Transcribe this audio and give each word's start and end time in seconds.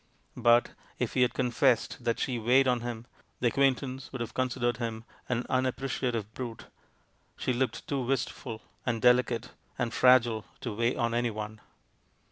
But, 0.35 0.71
if 0.97 1.13
he 1.13 1.21
had 1.21 1.35
confessed 1.35 2.03
that 2.03 2.17
she 2.19 2.39
weighed 2.39 2.67
on 2.67 2.79
him, 2.79 3.05
the 3.39 3.49
acquaintance 3.49 4.11
would 4.11 4.19
have 4.19 4.33
considered 4.33 4.77
him 4.77 5.03
an 5.29 5.45
unappreciative 5.47 6.33
brute; 6.33 6.65
she 7.37 7.53
looked 7.53 7.87
too 7.87 8.01
wist 8.01 8.31
ful, 8.31 8.63
and 8.83 8.99
delicate, 8.99 9.51
and 9.77 9.93
fragile 9.93 10.43
to 10.61 10.73
weigh 10.73 10.95
on 10.95 11.13
anyone. 11.13 11.61